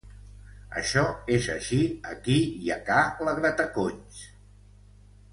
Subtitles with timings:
[0.79, 1.01] això
[1.33, 1.77] és així
[2.13, 4.23] aquí i a ca la grataconys